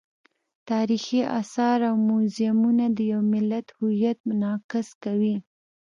تاریخي 0.69 1.19
آثار 1.39 1.79
او 1.89 1.95
موزیمونه 2.09 2.85
د 2.97 2.99
یو 3.11 3.21
ملت 3.33 3.67
هویت 3.77 4.17
منعکس 4.27 4.87
کوي. 5.03 5.35